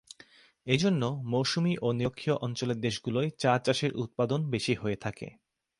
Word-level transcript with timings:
এজন্য 0.67 1.01
মৌসুমী 1.25 1.73
ও 1.81 1.87
নিরক্ষীয় 1.91 2.35
অঞ্চলের 2.37 2.77
দেশগুলোয় 2.79 3.29
চা 3.37 3.53
চাষের 3.57 3.91
উৎপাদন 3.95 4.39
বেশি 4.49 4.73
হয়ে 4.75 4.97
থাকে। 5.01 5.27